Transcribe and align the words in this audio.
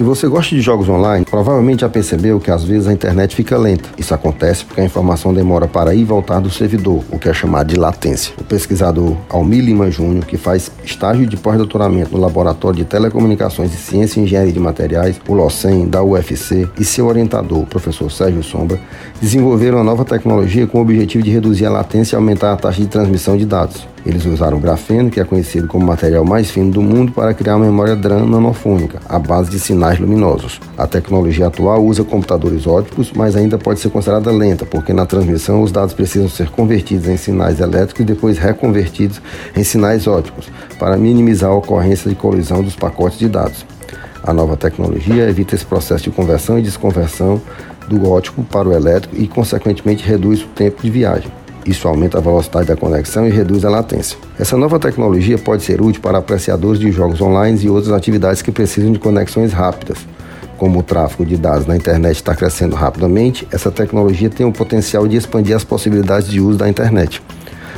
Se 0.00 0.04
você 0.04 0.26
gosta 0.26 0.54
de 0.54 0.62
jogos 0.62 0.88
online, 0.88 1.26
provavelmente 1.26 1.82
já 1.82 1.88
percebeu 1.90 2.40
que 2.40 2.50
às 2.50 2.64
vezes 2.64 2.88
a 2.88 2.92
internet 2.94 3.36
fica 3.36 3.58
lenta. 3.58 3.90
Isso 3.98 4.14
acontece 4.14 4.64
porque 4.64 4.80
a 4.80 4.84
informação 4.86 5.34
demora 5.34 5.68
para 5.68 5.94
ir 5.94 6.00
e 6.00 6.04
voltar 6.04 6.40
do 6.40 6.48
servidor, 6.48 7.04
o 7.10 7.18
que 7.18 7.28
é 7.28 7.34
chamado 7.34 7.66
de 7.66 7.78
latência. 7.78 8.32
O 8.40 8.44
pesquisador 8.44 9.14
Almir 9.28 9.62
Lima 9.62 9.90
Júnior, 9.90 10.24
que 10.24 10.38
faz 10.38 10.72
estágio 10.82 11.26
de 11.26 11.36
pós-doutoramento 11.36 12.12
no 12.12 12.18
Laboratório 12.18 12.78
de 12.78 12.86
Telecomunicações 12.86 13.74
e 13.74 13.76
Ciência 13.76 14.20
e 14.20 14.22
Engenharia 14.22 14.54
de 14.54 14.58
Materiais, 14.58 15.20
o 15.28 15.34
LOCEN, 15.34 15.86
da 15.86 16.02
UFC, 16.02 16.66
e 16.78 16.82
seu 16.82 17.06
orientador, 17.06 17.58
o 17.58 17.66
professor 17.66 18.10
Sérgio 18.10 18.42
Sombra, 18.42 18.80
desenvolveram 19.20 19.76
uma 19.76 19.84
nova 19.84 20.06
tecnologia 20.06 20.66
com 20.66 20.78
o 20.78 20.80
objetivo 20.80 21.22
de 21.22 21.30
reduzir 21.30 21.66
a 21.66 21.70
latência 21.70 22.16
e 22.16 22.16
aumentar 22.16 22.54
a 22.54 22.56
taxa 22.56 22.80
de 22.80 22.88
transmissão 22.88 23.36
de 23.36 23.44
dados. 23.44 23.89
Eles 24.04 24.24
usaram 24.24 24.58
grafeno, 24.58 25.10
que 25.10 25.20
é 25.20 25.24
conhecido 25.24 25.68
como 25.68 25.84
o 25.84 25.86
material 25.86 26.24
mais 26.24 26.50
fino 26.50 26.70
do 26.70 26.80
mundo, 26.80 27.12
para 27.12 27.34
criar 27.34 27.56
uma 27.56 27.66
memória 27.66 27.94
DRAM 27.94 28.26
nanofônica, 28.26 28.98
à 29.08 29.18
base 29.18 29.50
de 29.50 29.58
sinais 29.58 29.98
luminosos. 29.98 30.60
A 30.76 30.86
tecnologia 30.86 31.48
atual 31.48 31.84
usa 31.84 32.02
computadores 32.02 32.66
ópticos, 32.66 33.12
mas 33.14 33.36
ainda 33.36 33.58
pode 33.58 33.80
ser 33.80 33.90
considerada 33.90 34.30
lenta, 34.30 34.64
porque 34.64 34.92
na 34.92 35.04
transmissão 35.04 35.62
os 35.62 35.70
dados 35.70 35.94
precisam 35.94 36.28
ser 36.28 36.48
convertidos 36.48 37.08
em 37.08 37.16
sinais 37.16 37.60
elétricos 37.60 38.00
e 38.00 38.04
depois 38.04 38.38
reconvertidos 38.38 39.20
em 39.54 39.62
sinais 39.62 40.06
ópticos, 40.06 40.48
para 40.78 40.96
minimizar 40.96 41.50
a 41.50 41.54
ocorrência 41.54 42.08
de 42.08 42.16
colisão 42.16 42.62
dos 42.62 42.74
pacotes 42.74 43.18
de 43.18 43.28
dados. 43.28 43.66
A 44.22 44.32
nova 44.32 44.56
tecnologia 44.56 45.28
evita 45.28 45.54
esse 45.54 45.64
processo 45.64 46.04
de 46.04 46.10
conversão 46.10 46.58
e 46.58 46.62
desconversão 46.62 47.40
do 47.88 48.10
óptico 48.10 48.42
para 48.44 48.68
o 48.68 48.72
elétrico 48.72 49.16
e, 49.16 49.26
consequentemente, 49.26 50.04
reduz 50.04 50.42
o 50.42 50.46
tempo 50.48 50.82
de 50.82 50.90
viagem. 50.90 51.39
Isso 51.66 51.86
aumenta 51.86 52.18
a 52.18 52.20
velocidade 52.20 52.68
da 52.68 52.76
conexão 52.76 53.26
e 53.26 53.30
reduz 53.30 53.64
a 53.64 53.70
latência. 53.70 54.16
Essa 54.38 54.56
nova 54.56 54.78
tecnologia 54.78 55.36
pode 55.36 55.62
ser 55.62 55.80
útil 55.80 56.00
para 56.00 56.18
apreciadores 56.18 56.80
de 56.80 56.90
jogos 56.90 57.20
online 57.20 57.58
e 57.62 57.68
outras 57.68 57.92
atividades 57.92 58.40
que 58.40 58.50
precisam 58.50 58.92
de 58.92 58.98
conexões 58.98 59.52
rápidas. 59.52 59.98
Como 60.56 60.80
o 60.80 60.82
tráfego 60.82 61.24
de 61.24 61.36
dados 61.36 61.66
na 61.66 61.76
internet 61.76 62.16
está 62.16 62.34
crescendo 62.34 62.76
rapidamente, 62.76 63.46
essa 63.50 63.70
tecnologia 63.70 64.28
tem 64.28 64.44
o 64.46 64.52
potencial 64.52 65.06
de 65.06 65.16
expandir 65.16 65.56
as 65.56 65.64
possibilidades 65.64 66.28
de 66.28 66.40
uso 66.40 66.58
da 66.58 66.68
internet. 66.68 67.22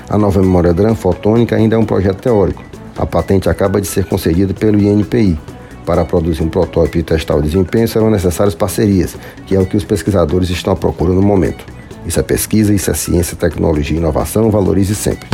A 0.08 0.18
nova 0.18 0.40
memória 0.40 0.72
DRAM 0.72 0.94
fotônica 0.94 1.54
ainda 1.54 1.76
é 1.76 1.78
um 1.78 1.84
projeto 1.84 2.20
teórico. 2.20 2.62
A 2.96 3.06
patente 3.06 3.48
acaba 3.48 3.80
de 3.80 3.86
ser 3.86 4.04
concedida 4.04 4.52
pelo 4.52 4.80
INPI. 4.80 5.38
Para 5.86 6.04
produzir 6.04 6.42
um 6.42 6.48
protótipo 6.48 6.98
e 6.98 7.02
testar 7.02 7.36
o 7.36 7.42
desempenho 7.42 7.88
serão 7.88 8.10
necessárias 8.10 8.54
parcerias, 8.54 9.16
que 9.46 9.54
é 9.54 9.58
o 9.58 9.66
que 9.66 9.76
os 9.76 9.84
pesquisadores 9.84 10.50
estão 10.50 10.72
à 10.72 10.76
procura 10.76 11.12
no 11.12 11.22
momento. 11.22 11.64
Isso 12.04 12.18
é 12.18 12.22
pesquisa, 12.22 12.74
isso 12.74 12.90
é 12.90 12.94
ciência, 12.94 13.36
tecnologia 13.36 13.96
e 13.96 14.00
inovação. 14.00 14.50
Valorize 14.50 14.94
sempre. 14.94 15.28